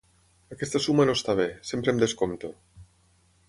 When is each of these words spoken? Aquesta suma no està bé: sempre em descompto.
Aquesta 0.55 0.81
suma 0.85 1.05
no 1.09 1.15
està 1.19 1.37
bé: 1.41 1.47
sempre 1.73 1.95
em 1.97 2.03
descompto. 2.05 2.53